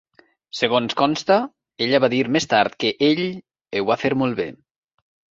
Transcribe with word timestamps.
Segons 0.59 0.93
consta, 1.01 1.35
ella 1.85 1.99
va 2.05 2.09
dir 2.13 2.21
més 2.37 2.49
tard 2.53 2.77
que 2.83 2.91
ell 3.09 3.21
"ho 3.81 3.83
va 3.91 3.99
fer 4.05 4.11
molt 4.23 4.39
bé". 4.41 4.49